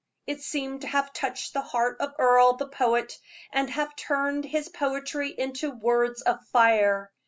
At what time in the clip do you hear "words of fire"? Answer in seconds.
5.69-7.11